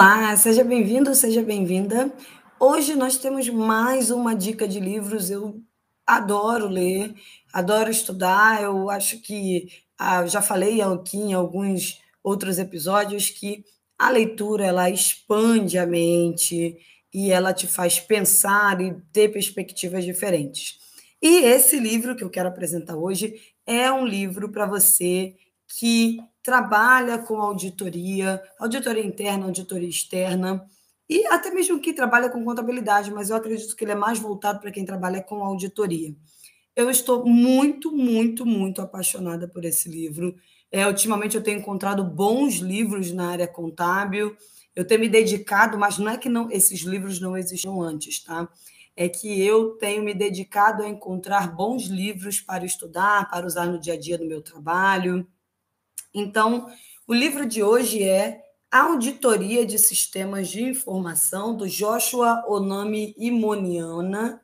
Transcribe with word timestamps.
Olá, 0.00 0.34
seja 0.34 0.64
bem-vindo, 0.64 1.14
seja 1.14 1.42
bem-vinda. 1.42 2.10
Hoje 2.58 2.94
nós 2.94 3.18
temos 3.18 3.50
mais 3.50 4.10
uma 4.10 4.34
dica 4.34 4.66
de 4.66 4.80
livros. 4.80 5.30
Eu 5.30 5.60
adoro 6.06 6.68
ler, 6.68 7.14
adoro 7.52 7.90
estudar. 7.90 8.62
Eu 8.62 8.88
acho 8.88 9.20
que 9.20 9.68
ah, 9.98 10.24
já 10.24 10.40
falei 10.40 10.80
aqui 10.80 11.18
em 11.18 11.34
alguns 11.34 12.00
outros 12.24 12.58
episódios 12.58 13.28
que 13.28 13.62
a 13.98 14.08
leitura 14.08 14.64
ela 14.64 14.88
expande 14.88 15.76
a 15.76 15.84
mente 15.84 16.78
e 17.12 17.30
ela 17.30 17.52
te 17.52 17.66
faz 17.66 18.00
pensar 18.00 18.80
e 18.80 18.96
ter 19.12 19.28
perspectivas 19.28 20.02
diferentes. 20.02 20.78
E 21.20 21.44
esse 21.44 21.78
livro 21.78 22.16
que 22.16 22.24
eu 22.24 22.30
quero 22.30 22.48
apresentar 22.48 22.96
hoje 22.96 23.34
é 23.66 23.92
um 23.92 24.06
livro 24.06 24.48
para 24.48 24.64
você 24.64 25.36
que 25.78 26.18
trabalha 26.42 27.18
com 27.18 27.40
auditoria, 27.40 28.42
auditoria 28.58 29.04
interna, 29.04 29.46
auditoria 29.46 29.88
externa, 29.88 30.66
e 31.08 31.26
até 31.26 31.50
mesmo 31.50 31.80
que 31.80 31.92
trabalha 31.92 32.28
com 32.30 32.44
contabilidade, 32.44 33.12
mas 33.12 33.30
eu 33.30 33.36
acredito 33.36 33.74
que 33.74 33.84
ele 33.84 33.92
é 33.92 33.96
mais 33.96 34.18
voltado 34.18 34.60
para 34.60 34.70
quem 34.70 34.84
trabalha 34.84 35.22
com 35.22 35.44
auditoria. 35.44 36.14
Eu 36.74 36.88
estou 36.88 37.26
muito, 37.26 37.92
muito, 37.92 38.46
muito 38.46 38.80
apaixonada 38.80 39.48
por 39.48 39.64
esse 39.64 39.88
livro. 39.88 40.34
É, 40.70 40.86
ultimamente 40.86 41.36
eu 41.36 41.42
tenho 41.42 41.58
encontrado 41.58 42.04
bons 42.04 42.56
livros 42.56 43.10
na 43.12 43.30
área 43.30 43.48
contábil. 43.48 44.36
Eu 44.74 44.86
tenho 44.86 45.00
me 45.00 45.08
dedicado, 45.08 45.76
mas 45.76 45.98
não 45.98 46.08
é 46.08 46.16
que 46.16 46.28
não 46.28 46.50
esses 46.50 46.82
livros 46.82 47.20
não 47.20 47.36
existiam 47.36 47.82
antes, 47.82 48.22
tá? 48.22 48.48
É 48.96 49.08
que 49.08 49.42
eu 49.42 49.70
tenho 49.78 50.04
me 50.04 50.14
dedicado 50.14 50.84
a 50.84 50.88
encontrar 50.88 51.54
bons 51.54 51.86
livros 51.86 52.40
para 52.40 52.64
estudar, 52.64 53.28
para 53.28 53.46
usar 53.46 53.66
no 53.66 53.80
dia 53.80 53.94
a 53.94 53.98
dia 53.98 54.16
do 54.16 54.24
meu 54.24 54.40
trabalho. 54.40 55.26
Então, 56.12 56.66
o 57.06 57.14
livro 57.14 57.46
de 57.46 57.62
hoje 57.62 58.02
é 58.02 58.42
Auditoria 58.70 59.64
de 59.64 59.78
Sistemas 59.78 60.48
de 60.48 60.62
Informação, 60.62 61.56
do 61.56 61.68
Joshua 61.68 62.44
Onami 62.48 63.14
Imoniana. 63.16 64.40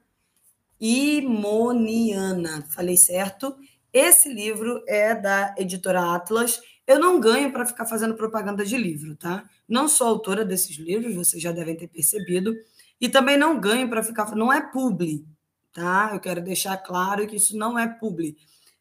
Imoniana, 0.81 2.65
falei 2.71 2.97
certo? 2.97 3.57
Esse 3.93 4.33
livro 4.33 4.83
é 4.87 5.15
da 5.15 5.55
editora 5.59 6.15
Atlas. 6.15 6.61
Eu 6.87 7.01
não 7.01 7.19
ganho 7.19 7.53
para 7.53 7.67
ficar 7.67 7.87
fazendo 7.87 8.15
propaganda 8.15 8.65
de 8.65 8.77
livro, 8.77 9.17
tá? 9.17 9.49
Não 9.69 9.89
sou 9.89 10.07
autora 10.07 10.45
desses 10.45 10.77
livros, 10.77 11.17
vocês 11.17 11.43
já 11.43 11.51
devem 11.51 11.77
ter 11.77 11.89
percebido. 11.89 12.55
E 13.01 13.09
também 13.09 13.37
não 13.37 13.59
ganho 13.59 13.89
para 13.89 14.03
ficar. 14.05 14.37
Não 14.37 14.53
é 14.53 14.61
publi, 14.61 15.27
tá? 15.73 16.11
Eu 16.13 16.21
quero 16.21 16.41
deixar 16.41 16.77
claro 16.77 17.27
que 17.27 17.37
isso 17.37 17.57
não 17.57 17.77
é 17.77 17.89
publi. 17.89 18.37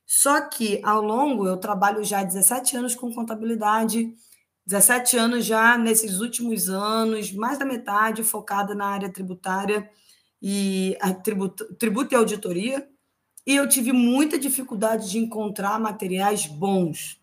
Só 0.05 0.41
que, 0.41 0.79
ao 0.83 1.01
longo, 1.01 1.47
eu 1.47 1.57
trabalho 1.57 2.03
já 2.03 2.19
há 2.19 2.23
17 2.23 2.77
anos 2.77 2.95
com 2.95 3.13
contabilidade, 3.13 4.13
17 4.65 5.17
anos 5.17 5.45
já 5.45 5.77
nesses 5.77 6.19
últimos 6.19 6.69
anos, 6.69 7.31
mais 7.31 7.57
da 7.57 7.65
metade 7.65 8.23
focada 8.23 8.75
na 8.75 8.85
área 8.85 9.11
tributária 9.11 9.89
e 10.41 10.97
tributo, 11.23 11.73
tributo 11.75 12.13
e 12.13 12.17
auditoria. 12.17 12.87
E 13.45 13.55
eu 13.55 13.67
tive 13.67 13.91
muita 13.91 14.39
dificuldade 14.39 15.09
de 15.09 15.19
encontrar 15.19 15.79
materiais 15.79 16.47
bons 16.47 17.21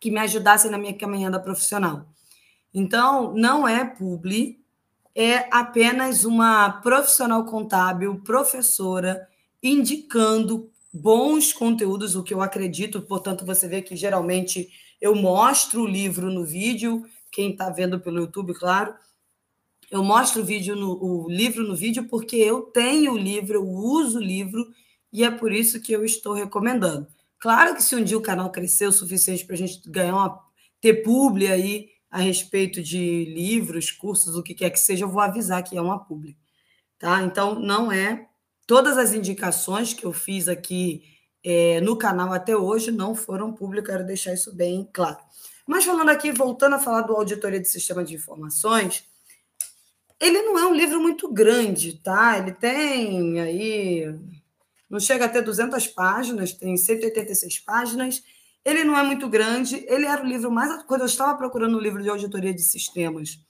que 0.00 0.10
me 0.10 0.18
ajudassem 0.20 0.70
na 0.70 0.78
minha 0.78 0.96
caminhada 0.96 1.40
profissional. 1.40 2.06
Então, 2.72 3.32
não 3.34 3.66
é 3.66 3.84
publi, 3.84 4.60
é 5.14 5.48
apenas 5.50 6.24
uma 6.24 6.70
profissional 6.80 7.44
contábil, 7.44 8.20
professora, 8.22 9.28
indicando 9.60 10.70
bons 11.00 11.52
conteúdos, 11.52 12.14
o 12.14 12.22
que 12.22 12.34
eu 12.34 12.42
acredito, 12.42 13.02
portanto, 13.02 13.44
você 13.44 13.68
vê 13.68 13.82
que 13.82 13.96
geralmente 13.96 14.68
eu 15.00 15.14
mostro 15.14 15.82
o 15.82 15.86
livro 15.86 16.30
no 16.30 16.44
vídeo, 16.44 17.04
quem 17.30 17.52
está 17.52 17.70
vendo 17.70 18.00
pelo 18.00 18.20
YouTube, 18.20 18.54
claro. 18.54 18.94
Eu 19.90 20.02
mostro 20.02 20.42
o 20.42 20.44
vídeo 20.44 20.76
no, 20.76 21.02
o 21.02 21.30
livro 21.30 21.62
no 21.62 21.74
vídeo 21.74 22.04
porque 22.08 22.36
eu 22.36 22.62
tenho 22.62 23.12
o 23.12 23.18
livro, 23.18 23.54
eu 23.54 23.66
uso 23.66 24.18
o 24.18 24.22
livro 24.22 24.66
e 25.12 25.24
é 25.24 25.30
por 25.30 25.52
isso 25.52 25.80
que 25.80 25.92
eu 25.92 26.04
estou 26.04 26.34
recomendando. 26.34 27.06
Claro 27.38 27.74
que 27.74 27.82
se 27.82 27.94
um 27.94 28.02
dia 28.02 28.18
o 28.18 28.22
canal 28.22 28.50
crescer 28.50 28.86
o 28.86 28.92
suficiente 28.92 29.44
para 29.46 29.54
a 29.54 29.58
gente 29.58 29.88
ganhar 29.88 30.14
uma, 30.14 30.40
ter 30.80 31.02
publi 31.02 31.48
aí 31.48 31.88
a 32.10 32.18
respeito 32.18 32.82
de 32.82 33.24
livros, 33.26 33.90
cursos, 33.92 34.34
o 34.34 34.42
que 34.42 34.54
quer 34.54 34.70
que 34.70 34.80
seja, 34.80 35.04
eu 35.04 35.08
vou 35.08 35.20
avisar 35.20 35.62
que 35.62 35.76
é 35.76 35.80
uma 35.80 35.98
publi. 35.98 36.36
Tá? 36.98 37.22
Então, 37.22 37.58
não 37.60 37.92
é 37.92 38.27
Todas 38.68 38.98
as 38.98 39.14
indicações 39.14 39.94
que 39.94 40.04
eu 40.04 40.12
fiz 40.12 40.46
aqui 40.46 41.02
é, 41.42 41.80
no 41.80 41.96
canal 41.96 42.34
até 42.34 42.54
hoje 42.54 42.90
não 42.90 43.14
foram 43.14 43.50
públicas, 43.50 43.94
quero 43.94 44.06
deixar 44.06 44.34
isso 44.34 44.54
bem 44.54 44.86
claro. 44.92 45.16
Mas 45.66 45.86
falando 45.86 46.10
aqui, 46.10 46.30
voltando 46.30 46.74
a 46.74 46.78
falar 46.78 47.00
do 47.00 47.14
Auditoria 47.14 47.58
de 47.58 47.66
Sistema 47.66 48.04
de 48.04 48.14
Informações, 48.14 49.06
ele 50.20 50.42
não 50.42 50.58
é 50.58 50.66
um 50.66 50.74
livro 50.74 51.00
muito 51.00 51.32
grande, 51.32 51.94
tá? 51.94 52.36
Ele 52.36 52.52
tem 52.52 53.40
aí, 53.40 54.14
não 54.90 55.00
chega 55.00 55.24
a 55.24 55.28
ter 55.30 55.40
200 55.40 55.86
páginas, 55.86 56.52
tem 56.52 56.76
186 56.76 57.60
páginas. 57.60 58.22
Ele 58.62 58.84
não 58.84 58.98
é 58.98 59.02
muito 59.02 59.30
grande, 59.30 59.82
ele 59.88 60.04
era 60.04 60.22
o 60.22 60.26
livro 60.26 60.50
mais. 60.52 60.82
Quando 60.82 61.00
eu 61.00 61.06
estava 61.06 61.38
procurando 61.38 61.78
o 61.78 61.80
livro 61.80 62.02
de 62.02 62.10
auditoria 62.10 62.52
de 62.52 62.60
sistemas, 62.60 63.40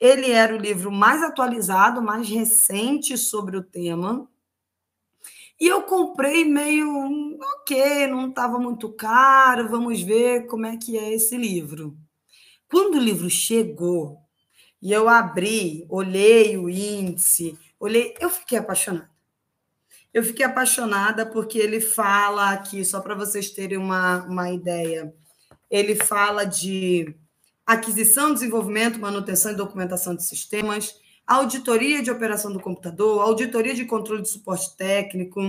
ele 0.00 0.30
era 0.30 0.54
o 0.54 0.58
livro 0.58 0.90
mais 0.90 1.22
atualizado, 1.22 2.00
mais 2.00 2.26
recente 2.30 3.18
sobre 3.18 3.58
o 3.58 3.62
tema. 3.62 4.26
E 5.60 5.66
eu 5.66 5.82
comprei 5.82 6.44
meio, 6.44 6.88
ok, 7.40 8.06
não 8.08 8.28
estava 8.28 8.58
muito 8.58 8.92
caro, 8.92 9.68
vamos 9.68 10.02
ver 10.02 10.46
como 10.46 10.66
é 10.66 10.76
que 10.76 10.98
é 10.98 11.14
esse 11.14 11.36
livro. 11.36 11.96
Quando 12.68 12.96
o 12.96 13.00
livro 13.00 13.30
chegou 13.30 14.18
e 14.82 14.92
eu 14.92 15.08
abri, 15.08 15.86
olhei 15.88 16.56
o 16.56 16.68
índice, 16.68 17.58
olhei, 17.78 18.14
eu 18.20 18.28
fiquei 18.28 18.58
apaixonada. 18.58 19.10
Eu 20.12 20.22
fiquei 20.22 20.44
apaixonada 20.44 21.26
porque 21.26 21.58
ele 21.58 21.80
fala 21.80 22.50
aqui, 22.50 22.84
só 22.84 23.00
para 23.00 23.14
vocês 23.14 23.50
terem 23.50 23.78
uma, 23.78 24.24
uma 24.26 24.50
ideia, 24.50 25.14
ele 25.70 25.94
fala 25.96 26.44
de 26.44 27.14
aquisição, 27.66 28.34
desenvolvimento, 28.34 29.00
manutenção 29.00 29.52
e 29.52 29.56
documentação 29.56 30.14
de 30.14 30.22
sistemas, 30.24 30.94
auditoria 31.26 32.02
de 32.02 32.10
operação 32.10 32.52
do 32.52 32.60
computador, 32.60 33.20
auditoria 33.20 33.74
de 33.74 33.84
controle 33.84 34.22
de 34.22 34.28
suporte 34.28 34.76
técnico. 34.76 35.40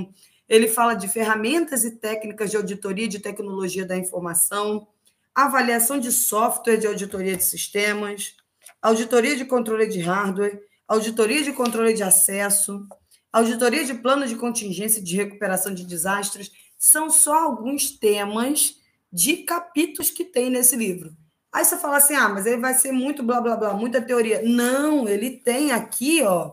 Ele 0.48 0.68
fala 0.68 0.94
de 0.94 1.08
ferramentas 1.08 1.84
e 1.84 1.92
técnicas 1.92 2.52
de 2.52 2.58
auditoria 2.58 3.08
de 3.08 3.20
tecnologia 3.20 3.86
da 3.86 3.98
informação, 3.98 4.88
avaliação 5.34 6.00
de 6.00 6.12
software 6.12 6.78
de 6.78 6.88
auditoria 6.88 7.36
de 7.36 7.44
sistemas, 7.44 8.36
auditoria 8.82 9.36
de 9.36 9.46
controle 9.46 9.88
de 9.88 10.00
hardware, 10.00 10.62
auditoria 10.88 11.44
de 11.44 11.52
controle 11.52 11.94
de 11.94 12.04
acesso, 12.04 12.88
auditoria 13.34 13.84
de 13.84 13.96
plano 13.96 14.26
de 14.28 14.36
contingência 14.36 15.02
de 15.02 15.16
recuperação 15.16 15.74
de 15.74 15.86
desastres. 15.86 16.52
São 16.78 17.10
só 17.10 17.34
alguns 17.44 17.92
temas 17.98 18.76
de 19.12 19.38
capítulos 19.38 20.12
que 20.12 20.24
tem 20.24 20.50
nesse 20.50 20.76
livro. 20.76 21.16
Aí 21.56 21.64
você 21.64 21.78
fala 21.78 21.98
assim: 21.98 22.14
ah, 22.16 22.28
mas 22.28 22.46
ele 22.46 22.60
vai 22.60 22.74
ser 22.74 22.92
muito 22.92 23.24
blá 23.24 23.40
blá 23.40 23.56
blá, 23.56 23.74
muita 23.74 24.02
teoria. 24.02 24.42
Não, 24.44 25.08
ele 25.08 25.32
tem 25.32 25.72
aqui, 25.72 26.22
ó, 26.22 26.52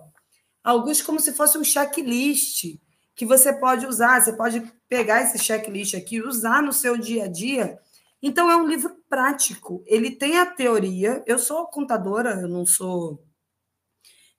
alguns 0.63 1.03
como 1.03 1.19
se 1.19 1.33
fosse 1.33 1.59
um 1.59 1.65
checklist 1.65 2.79
que 3.17 3.27
você 3.27 3.53
pode 3.53 3.85
usar. 3.85 4.23
Você 4.23 4.33
pode 4.33 4.63
pegar 4.89 5.23
esse 5.23 5.41
checklist 5.41 5.97
aqui 5.97 6.17
e 6.17 6.23
usar 6.23 6.63
no 6.63 6.73
seu 6.73 6.97
dia 6.97 7.25
a 7.25 7.29
dia. 7.29 7.81
Então, 8.23 8.49
é 8.49 8.55
um 8.55 8.65
livro 8.65 8.95
prático. 9.11 9.83
Ele 9.89 10.13
tem 10.13 10.39
a 10.39 10.47
teoria. 10.47 11.21
Eu 11.27 11.37
sou 11.37 11.67
contadora, 11.67 12.41
eu 12.41 12.49
não 12.49 12.65
sou 12.65 13.27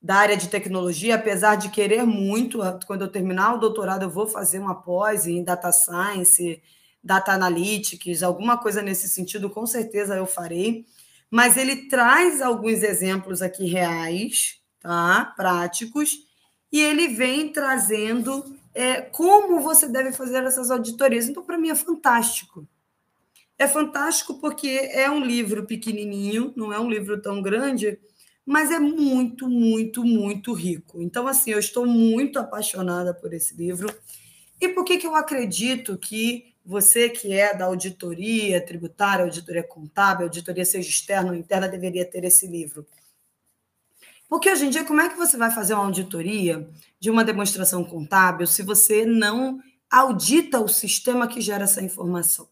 da 0.02 0.16
área 0.16 0.38
de 0.38 0.48
tecnologia, 0.48 1.16
apesar 1.16 1.56
de 1.58 1.72
querer 1.72 2.06
muito. 2.06 2.60
Quando 2.88 3.02
eu 3.02 3.12
terminar 3.12 3.56
o 3.56 3.60
doutorado, 3.60 4.04
eu 4.04 4.10
vou 4.10 4.28
fazer 4.28 4.60
uma 4.60 4.82
pós 4.82 5.28
em 5.28 5.44
data 5.44 5.74
science 5.74 6.62
data 7.04 7.34
analytics, 7.34 8.24
alguma 8.24 8.58
coisa 8.58 8.82
nesse 8.82 9.10
sentido, 9.10 9.50
com 9.50 9.66
certeza 9.66 10.16
eu 10.16 10.26
farei. 10.26 10.86
Mas 11.30 11.58
ele 11.58 11.88
traz 11.88 12.42
alguns 12.42 12.84
exemplos 12.84 13.42
aqui 13.42 13.66
reais, 13.66 14.62
tá? 14.80 15.34
práticos, 15.36 16.20
e 16.72 16.80
ele 16.80 17.08
vem 17.08 17.52
trazendo 17.52 18.56
é, 18.74 19.02
como 19.02 19.60
você 19.60 19.88
deve 19.88 20.12
fazer 20.12 20.44
essas 20.44 20.72
auditorias. 20.72 21.28
Então, 21.28 21.44
para 21.44 21.58
mim, 21.58 21.70
é 21.70 21.76
fantástico. 21.76 22.68
É 23.58 23.68
fantástico 23.68 24.40
porque 24.40 24.90
é 24.92 25.10
um 25.10 25.24
livro 25.24 25.66
pequenininho, 25.66 26.54
não 26.56 26.74
é 26.74 26.80
um 26.80 26.90
livro 26.90 27.22
tão 27.22 27.42
grande, 27.42 28.00
mas 28.46 28.72
é 28.72 28.80
muito, 28.80 29.48
muito, 29.48 30.04
muito 30.04 30.54
rico. 30.54 31.02
Então, 31.02 31.28
assim, 31.28 31.52
eu 31.52 31.60
estou 31.60 31.86
muito 31.86 32.40
apaixonada 32.40 33.14
por 33.14 33.34
esse 33.34 33.56
livro. 33.56 33.94
E 34.60 34.70
por 34.70 34.84
que, 34.84 34.98
que 34.98 35.08
eu 35.08 35.16
acredito 35.16 35.98
que 35.98 36.53
você 36.66 37.10
que 37.10 37.34
é 37.34 37.54
da 37.54 37.66
auditoria 37.66 38.66
tributária, 38.66 39.26
auditoria 39.26 39.64
contábil, 39.64 40.26
auditoria 40.26 40.64
seja 40.64 40.90
externa 40.90 41.32
ou 41.32 41.36
interna, 41.36 41.68
deveria 41.68 42.06
ter 42.06 42.24
esse 42.24 42.48
livro. 42.48 42.86
Porque 44.30 44.52
hoje 44.52 44.66
em 44.66 44.70
dia, 44.70 44.86
como 44.86 45.02
é 45.02 45.10
que 45.10 45.18
você 45.18 45.38
vai 45.38 45.52
fazer 45.52 45.74
uma 45.74 45.86
auditoria 45.86 46.68
de 47.00 47.12
uma 47.12 47.24
demonstração 47.24 47.84
contábil 47.84 48.48
se 48.48 48.64
você 48.64 49.06
não 49.06 49.60
audita 49.92 50.60
o 50.60 50.68
sistema 50.68 51.28
que 51.28 51.42
gera 51.42 51.66
essa 51.66 51.82
informação? 51.82 52.48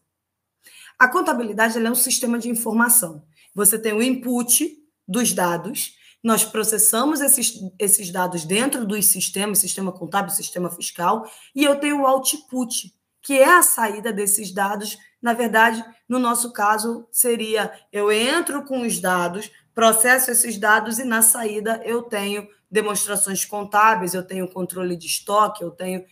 A 0.98 1.08
contabilidade 1.08 1.76
é 1.76 1.90
um 1.90 1.94
sistema 1.94 2.38
de 2.38 2.48
informação. 2.48 3.24
Você 3.54 3.78
tem 3.78 3.92
o 3.92 4.02
input 4.02 4.78
dos 5.08 5.32
dados, 5.32 5.96
nós 6.22 6.44
processamos 6.44 7.20
esses, 7.20 7.60
esses 7.78 8.10
dados 8.10 8.44
dentro 8.44 8.86
dos 8.86 9.06
sistemas, 9.06 9.58
sistema 9.58 9.90
contábil, 9.90 10.30
sistema 10.30 10.70
fiscal, 10.70 11.28
e 11.54 11.64
eu 11.64 11.74
tenho 11.76 12.02
o 12.02 12.06
output, 12.06 12.94
que 13.22 13.34
é 13.38 13.54
a 13.54 13.62
saída 13.62 14.12
desses 14.12 14.52
dados. 14.52 14.98
Na 15.20 15.32
verdade, 15.32 15.84
no 16.08 16.18
nosso 16.18 16.52
caso, 16.52 17.06
seria 17.12 17.72
eu 17.92 18.10
entro 18.10 18.64
com 18.64 18.82
os 18.82 19.00
dados, 19.00 19.50
processo 19.72 20.30
esses 20.30 20.58
dados 20.58 20.98
e 20.98 21.04
na 21.04 21.22
saída 21.22 21.80
eu 21.84 22.02
tenho 22.02 22.46
demonstrações 22.70 23.44
contábeis, 23.44 24.14
eu 24.14 24.26
tenho 24.26 24.48
controle 24.48 24.96
de 24.96 25.06
estoque, 25.06 25.62
eu 25.62 25.70
tenho. 25.70 26.04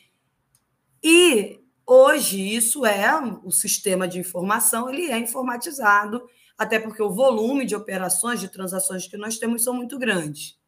E 1.02 1.60
hoje 1.86 2.54
isso 2.54 2.86
é 2.86 3.10
o 3.42 3.50
sistema 3.50 4.06
de 4.06 4.18
informação, 4.18 4.88
ele 4.88 5.10
é 5.10 5.18
informatizado, 5.18 6.22
até 6.56 6.78
porque 6.78 7.02
o 7.02 7.10
volume 7.10 7.64
de 7.64 7.74
operações, 7.74 8.38
de 8.38 8.48
transações 8.48 9.08
que 9.08 9.16
nós 9.16 9.38
temos 9.38 9.64
são 9.64 9.74
muito 9.74 9.98
grandes. 9.98 10.58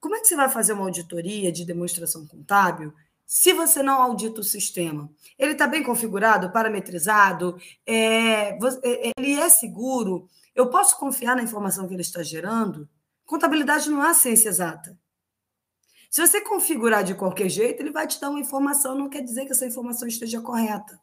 Como 0.00 0.16
é 0.16 0.20
que 0.20 0.26
você 0.26 0.36
vai 0.36 0.48
fazer 0.48 0.72
uma 0.72 0.84
auditoria 0.84 1.52
de 1.52 1.64
demonstração 1.64 2.26
contábil 2.26 2.94
se 3.26 3.52
você 3.52 3.82
não 3.82 4.00
audita 4.00 4.40
o 4.40 4.44
sistema? 4.44 5.10
Ele 5.38 5.52
está 5.52 5.66
bem 5.66 5.82
configurado, 5.82 6.52
parametrizado, 6.52 7.56
é, 7.86 8.50
é, 8.50 9.12
ele 9.16 9.34
é 9.34 9.48
seguro, 9.48 10.28
eu 10.54 10.68
posso 10.68 10.98
confiar 10.98 11.34
na 11.36 11.42
informação 11.42 11.88
que 11.88 11.94
ele 11.94 12.02
está 12.02 12.22
gerando? 12.22 12.88
Contabilidade 13.24 13.88
não 13.88 14.04
é 14.04 14.12
ciência 14.12 14.48
exata. 14.48 14.98
Se 16.10 16.20
você 16.20 16.42
configurar 16.42 17.02
de 17.02 17.14
qualquer 17.14 17.48
jeito, 17.48 17.80
ele 17.80 17.90
vai 17.90 18.06
te 18.06 18.20
dar 18.20 18.28
uma 18.28 18.40
informação, 18.40 18.94
não 18.94 19.08
quer 19.08 19.22
dizer 19.22 19.46
que 19.46 19.52
essa 19.52 19.64
informação 19.64 20.06
esteja 20.06 20.42
correta. 20.42 21.00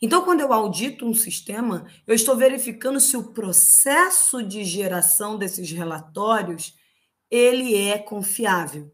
Então, 0.00 0.22
quando 0.22 0.40
eu 0.40 0.52
audito 0.52 1.06
um 1.06 1.14
sistema, 1.14 1.86
eu 2.06 2.14
estou 2.14 2.36
verificando 2.36 3.00
se 3.00 3.16
o 3.16 3.32
processo 3.32 4.42
de 4.42 4.62
geração 4.62 5.38
desses 5.38 5.70
relatórios 5.70 6.76
ele 7.30 7.74
é 7.74 7.98
confiável. 7.98 8.92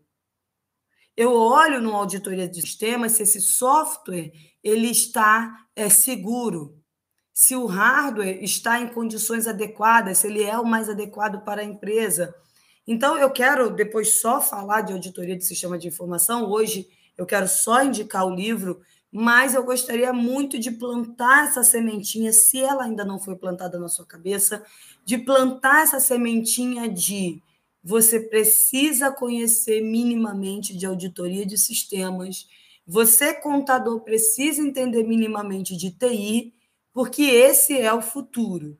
Eu 1.16 1.32
olho 1.32 1.80
numa 1.80 1.98
auditoria 1.98 2.48
de 2.48 2.60
sistema 2.60 3.08
se 3.08 3.22
esse 3.22 3.40
software 3.40 4.32
ele 4.62 4.88
está 4.88 5.66
é, 5.74 5.88
seguro 5.88 6.82
se 7.32 7.56
o 7.56 7.66
hardware 7.66 8.42
está 8.42 8.80
em 8.80 8.88
condições 8.88 9.46
adequadas, 9.46 10.18
se 10.18 10.26
ele 10.26 10.42
é 10.42 10.58
o 10.58 10.66
mais 10.66 10.88
adequado 10.88 11.42
para 11.44 11.62
a 11.62 11.64
empresa. 11.64 12.34
Então, 12.86 13.16
eu 13.16 13.30
quero 13.30 13.70
depois 13.70 14.20
só 14.20 14.40
falar 14.40 14.82
de 14.82 14.92
auditoria 14.92 15.36
de 15.36 15.44
sistema 15.44 15.78
de 15.78 15.88
informação. 15.88 16.50
Hoje, 16.50 16.88
eu 17.16 17.24
quero 17.24 17.48
só 17.48 17.82
indicar 17.82 18.26
o 18.26 18.34
livro, 18.34 18.80
mas 19.10 19.54
eu 19.54 19.62
gostaria 19.64 20.12
muito 20.12 20.58
de 20.58 20.70
plantar 20.70 21.48
essa 21.48 21.62
sementinha, 21.62 22.32
se 22.32 22.58
ela 22.58 22.84
ainda 22.84 23.04
não 23.04 23.18
foi 23.18 23.36
plantada 23.36 23.78
na 23.78 23.88
sua 23.88 24.04
cabeça, 24.04 24.64
de 25.04 25.16
plantar 25.18 25.82
essa 25.82 26.00
sementinha 26.00 26.88
de 26.88 27.42
você 27.82 28.20
precisa 28.20 29.10
conhecer 29.10 29.80
minimamente 29.80 30.76
de 30.76 30.86
auditoria 30.86 31.44
de 31.44 31.58
sistemas, 31.58 32.46
você, 32.86 33.32
contador, 33.32 34.00
precisa 34.00 34.60
entender 34.60 35.02
minimamente 35.02 35.76
de 35.76 35.90
TI 35.90 36.54
porque 36.92 37.22
esse 37.22 37.78
é 37.78 37.92
o 37.92 38.02
futuro. 38.02 38.78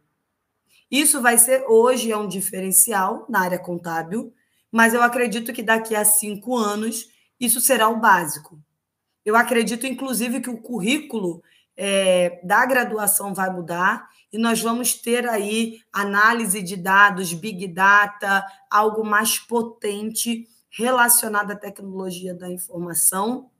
Isso 0.90 1.22
vai 1.22 1.38
ser, 1.38 1.64
hoje, 1.66 2.12
é 2.12 2.16
um 2.16 2.28
diferencial 2.28 3.24
na 3.28 3.40
área 3.40 3.58
contábil, 3.58 4.32
mas 4.70 4.92
eu 4.92 5.02
acredito 5.02 5.52
que 5.52 5.62
daqui 5.62 5.94
a 5.94 6.04
cinco 6.04 6.56
anos 6.56 7.08
isso 7.40 7.60
será 7.60 7.88
o 7.88 7.98
básico. 7.98 8.60
Eu 9.24 9.36
acredito, 9.36 9.86
inclusive, 9.86 10.40
que 10.40 10.50
o 10.50 10.60
currículo 10.60 11.42
é, 11.76 12.40
da 12.44 12.64
graduação 12.66 13.34
vai 13.34 13.50
mudar 13.50 14.08
e 14.32 14.38
nós 14.38 14.60
vamos 14.60 14.94
ter 14.94 15.28
aí 15.28 15.80
análise 15.92 16.62
de 16.62 16.76
dados, 16.76 17.32
big 17.32 17.66
data, 17.68 18.44
algo 18.70 19.04
mais 19.04 19.38
potente 19.38 20.48
relacionado 20.70 21.50
à 21.50 21.56
tecnologia 21.56 22.34
da 22.34 22.50
informação 22.50 23.50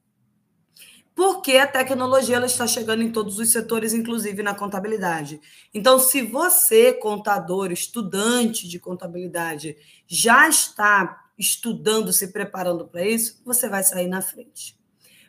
porque 1.15 1.57
a 1.57 1.67
tecnologia 1.67 2.37
ela 2.37 2.47
está 2.47 2.67
chegando 2.67 3.03
em 3.03 3.13
todos 3.13 3.39
os 3.39 3.51
setores, 3.51 3.93
inclusive 3.93 4.43
na 4.43 4.55
contabilidade. 4.55 5.41
Então, 5.73 5.99
se 5.99 6.23
você, 6.23 6.93
contador, 6.93 7.71
estudante 7.71 8.67
de 8.67 8.79
contabilidade, 8.79 9.77
já 10.07 10.49
está 10.49 11.25
estudando, 11.39 12.13
se 12.13 12.29
preparando 12.29 12.87
para 12.87 13.07
isso, 13.07 13.41
você 13.45 13.69
vai 13.69 13.83
sair 13.83 14.09
na 14.09 14.23
frente. 14.23 14.79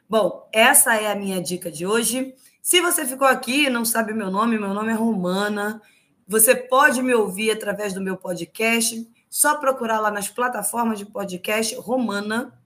Bom, 0.08 0.48
essa 0.54 0.96
é 0.96 1.12
a 1.12 1.16
minha 1.16 1.42
dica 1.42 1.72
de 1.72 1.86
hoje. 1.86 2.34
Se 2.64 2.80
você 2.80 3.06
ficou 3.06 3.28
aqui 3.28 3.66
e 3.66 3.70
não 3.70 3.84
sabe 3.84 4.14
meu 4.14 4.32
nome, 4.32 4.58
meu 4.58 4.74
nome 4.74 4.90
é 4.90 4.96
Romana. 4.96 5.82
Você 6.26 6.56
pode 6.56 7.04
me 7.04 7.14
ouvir 7.14 7.52
através 7.52 7.92
do 7.92 8.00
meu 8.00 8.16
podcast, 8.16 9.06
só 9.30 9.58
procurar 9.58 10.00
lá 10.00 10.10
nas 10.10 10.30
plataformas 10.30 10.98
de 10.98 11.06
podcast 11.06 11.76
Romana. 11.76 12.58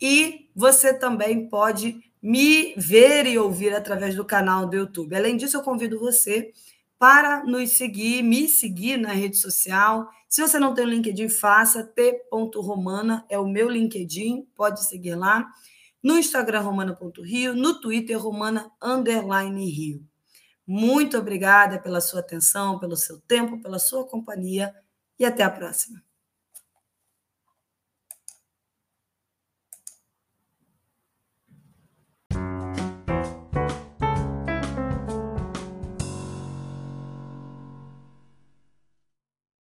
E 0.00 0.48
você 0.56 0.94
também 0.94 1.50
pode 1.50 2.00
me 2.22 2.72
ver 2.78 3.26
e 3.26 3.36
ouvir 3.36 3.74
através 3.74 4.14
do 4.14 4.24
canal 4.24 4.64
do 4.64 4.74
YouTube. 4.74 5.14
Além 5.14 5.36
disso, 5.36 5.58
eu 5.58 5.62
convido 5.62 6.00
você 6.00 6.50
para 6.98 7.44
nos 7.44 7.72
seguir, 7.72 8.22
me 8.22 8.48
seguir 8.48 8.96
na 8.96 9.12
rede 9.12 9.36
social. 9.36 10.08
Se 10.30 10.40
você 10.40 10.58
não 10.58 10.72
tem 10.72 10.86
o 10.86 10.88
LinkedIn, 10.88 11.28
faça 11.28 11.84
t.romana, 11.84 13.26
é 13.28 13.38
o 13.38 13.46
meu 13.46 13.68
LinkedIn, 13.68 14.48
pode 14.54 14.82
seguir 14.86 15.14
lá. 15.14 15.46
No 16.06 16.16
Instagram, 16.16 16.60
romana.rio, 16.60 17.52
no 17.52 17.80
Twitter, 17.80 18.16
romana 18.16 18.70
underline 18.80 19.68
rio. 19.68 20.06
Muito 20.64 21.18
obrigada 21.18 21.80
pela 21.80 22.00
sua 22.00 22.20
atenção, 22.20 22.78
pelo 22.78 22.96
seu 22.96 23.20
tempo, 23.22 23.60
pela 23.60 23.80
sua 23.80 24.06
companhia 24.06 24.72
e 25.18 25.24
até 25.24 25.42
a 25.42 25.50
próxima. 25.50 26.00